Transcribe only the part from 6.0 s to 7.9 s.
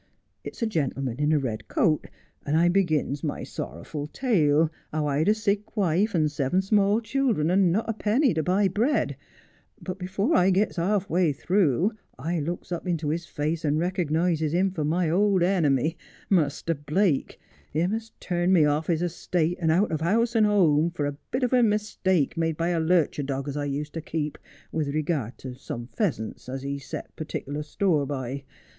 and seven small children, and not